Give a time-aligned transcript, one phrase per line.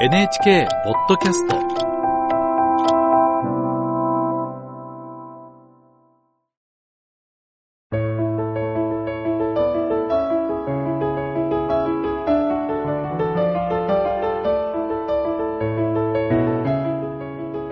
[0.00, 1.56] NHK ポッドキャスト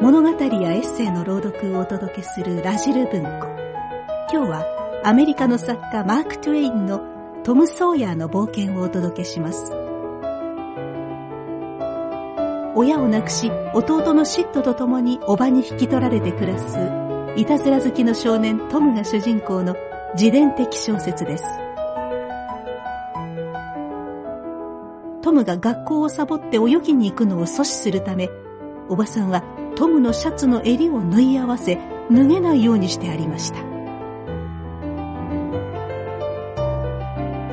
[0.03, 3.47] 物語やエッセイの朗読をお届けするラジル文庫。
[4.33, 7.01] 今日はアメリカの作家マーク・トゥエインの
[7.45, 9.86] トム・ソーヤーの冒険をお届けします。
[12.79, 16.77] 親を亡くし弟のシットと共に叔母に引き取られて暮らす
[17.41, 19.75] いたずら好きの少年トムが主人公の
[20.15, 21.45] 自伝的小説です。
[25.23, 28.29] トムが学校をサボって泳ぎに行くのを阻止するため
[28.89, 29.43] おばさんは
[29.75, 31.79] トムのシャツの襟を縫い合わせ
[32.11, 33.59] 脱げないようにしてありました。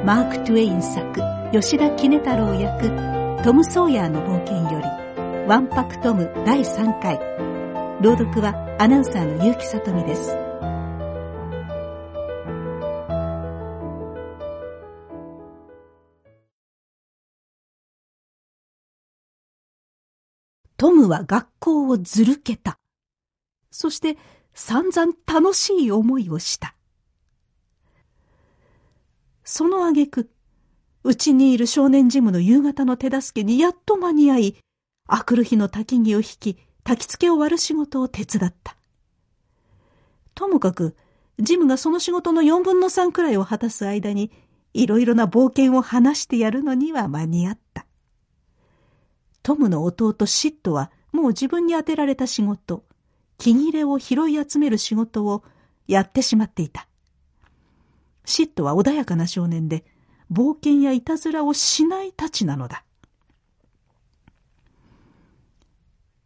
[0.05, 1.21] マーク・トゥエイン作
[1.53, 5.02] 吉田杵太郎役トム・ソーヤーの冒険より。
[5.45, 7.19] ワンパクトム第3回
[8.01, 10.43] 朗読はアナウンサーの結城さとみです
[20.77, 22.77] トムは学校をずるけた。
[23.71, 24.17] そして
[24.53, 26.75] 散々楽しい思いをした。
[29.45, 30.29] その挙句、
[31.03, 34.55] うちにいる少年ジムの夕方の手助けにやっと間に合い、
[35.07, 38.77] あくる日の焚き木を引き、焚き付けを割る仕事を手伝った。
[40.35, 40.95] ともかく、
[41.39, 44.31] ジムがその仕事の四分の三くらいを果たす間に、
[44.73, 47.85] いろいろな冒険を話してやるのには間に合った。
[49.43, 52.83] トムの弟シットはもう自分に当てられた仕事、
[53.37, 55.43] 木切れを拾い集める仕事を
[55.87, 56.87] やってしまっていた。
[58.25, 59.85] シットは穏やかな少年で、
[60.31, 62.83] 冒険やいたずらをしないたちなのだ。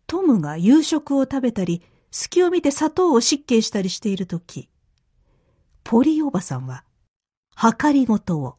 [0.08, 4.70] トムが夕食を食べたり、隙を見て砂糖を失敬したりしているとき、
[5.84, 6.84] ポリおばさんは、
[7.56, 8.56] 計りごとを、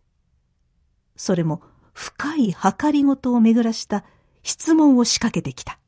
[1.17, 1.62] それも
[1.95, 4.05] 深い計りごとを巡らした
[4.43, 5.78] 質問を仕掛けてきた。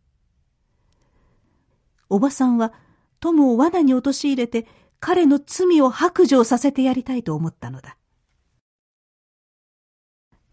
[2.09, 2.73] おばさんは
[3.21, 4.67] トムを罠に陥れて
[4.99, 7.97] 彼の罪を白状させてやりたいと思ったのだ。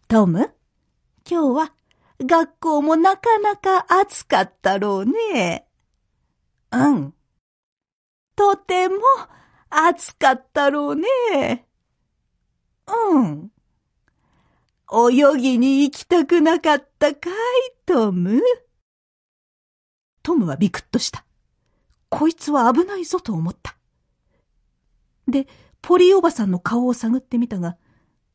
[0.07, 0.53] トム、
[1.29, 1.73] 今日は
[2.19, 5.67] 学校もなかなか暑かったろうね。
[6.72, 7.13] うん。
[8.35, 8.95] とても
[9.69, 11.67] 暑かったろうね。
[12.88, 13.51] うん。
[14.91, 17.33] 泳ぎに行きたくなかったかい、
[17.85, 18.41] トム？
[20.23, 21.25] トムはビクッとした。
[22.09, 23.75] こいつは危ないぞと思った。
[25.27, 25.47] で、
[25.81, 27.77] ポリーおばさんの顔を探ってみたが、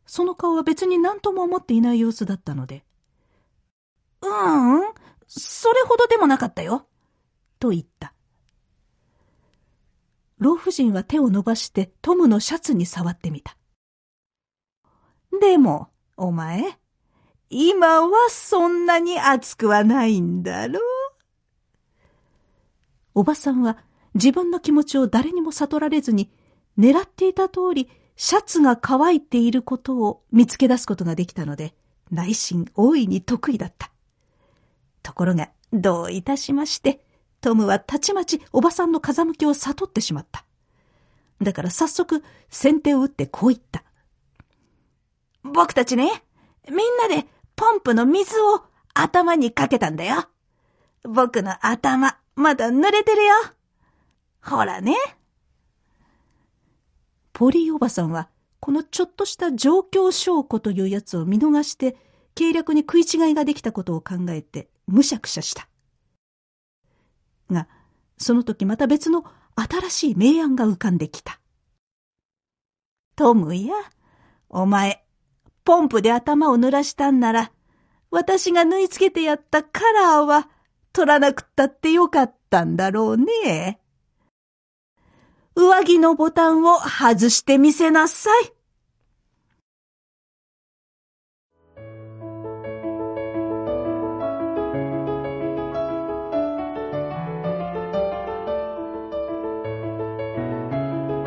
[0.06, 2.84] その顔は別に何とも思っていない様子だったので、
[4.22, 4.94] うーん、
[5.27, 6.87] それほどでもなかったよ、
[7.59, 8.15] と言った。
[10.38, 13.56] 老婦人は手を伸ばしてトムのシャツに触ってみた。
[15.41, 16.78] でも、お前、
[17.49, 20.83] 今はそんなに暑くはないんだろう
[23.15, 23.78] おばさんは
[24.15, 26.31] 自分の気持ちを誰にも悟られずに、
[26.77, 31.75] 狙っていた通りシャツが乾いていることを見つけ出すことができたので、
[32.10, 33.91] 内心大いに得意だった。
[35.12, 37.04] ところが、どういたしまして、
[37.42, 40.46] トムはたちまちおばさんの風向きを悟ってしまった。
[41.42, 43.84] だから早速、先手を打ってこう言った。
[45.42, 46.24] 僕たちね、
[46.66, 48.62] みんなでポンプの水を
[48.94, 50.24] 頭にかけたんだよ。
[51.04, 53.34] 僕の頭、まだ濡れてるよ。
[54.40, 54.96] ほらね。
[57.34, 58.30] ポリーおばさんは、
[58.60, 61.96] このちょっとした状況証拠というやつを見逃して、
[62.34, 65.69] 計略に食い違いができたことを考えて、むしゃくしゃした。
[67.50, 67.69] が、
[68.19, 71.41] その時また別の新しい名案が浮かんできた。
[73.16, 73.75] トムや、
[74.48, 75.04] お前、
[75.65, 77.53] ポンプで頭を濡らしたんなら、
[78.10, 80.48] 私が縫い付けてやったカラーは
[80.92, 83.80] 取らなくったってよかったんだろうね。
[85.54, 88.53] 上着のボタンを外してみせなさい。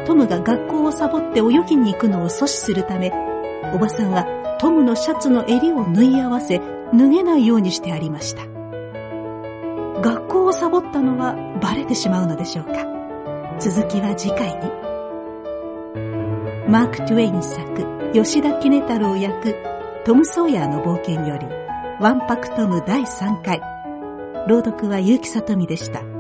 [0.06, 3.12] トムが学校をサボって泳ぎに行くのを阻止するため、
[3.74, 4.26] おばさんは
[4.60, 6.62] トムのシャツの襟を縫い合わせ、
[6.94, 8.44] 脱げないようにしてありました。
[10.02, 12.74] 学校をサボったのはバレてしまうのでしょうか。
[13.60, 14.72] 続きは次回に。
[16.70, 19.56] マーク・トゥエイン作、吉田杵太郎役、
[20.04, 21.48] トム・ソーヤーの冒険より、
[22.00, 23.62] ワンパクトム第3回、
[24.48, 26.15] 朗読は結城さとみでした。